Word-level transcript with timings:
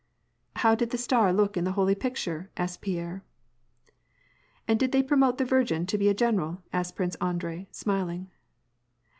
"How 0.63 0.73
did 0.73 0.89
the 0.89 0.97
star 0.97 1.31
look 1.31 1.55
on 1.55 1.63
the 1.63 1.73
holy 1.73 1.93
picture?" 1.93 2.49
asked 2.57 2.81
Pierre. 2.81 3.23
*" 3.75 4.19
And 4.67 4.79
did 4.79 4.93
they 4.93 5.03
promote 5.03 5.37
the 5.37 5.45
Virgin 5.45 5.85
to 5.85 5.95
be 5.99 6.09
a 6.09 6.13
general?" 6.15 6.63
asked 6.73 6.95
Prince 6.95 7.13
Andrei, 7.21 7.67
smiling. 7.69 8.31